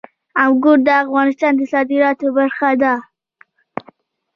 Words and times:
انګور 0.43 0.77
د 0.87 0.89
افغانستان 1.03 1.53
د 1.57 1.61
صادراتو 1.73 2.27
برخه 2.37 2.69
ده. 2.81 2.93